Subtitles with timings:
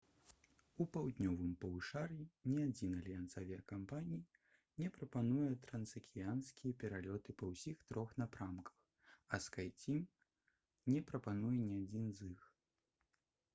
[0.83, 4.21] у паўднёвым паўшар'і ні адзін альянс авіякампаній
[4.81, 10.03] не прапануе трансакіянскія пералёты па ўсіх трох напрамках а «скайцім»
[10.95, 12.49] не прапануе ні адзін з іх